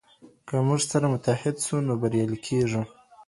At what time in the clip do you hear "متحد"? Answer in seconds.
1.13-1.55